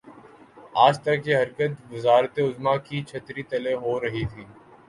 [0.85, 4.43] آج تک یہ حرکت وزارت عظمی کی چھتری تلے ہو رہی تھی۔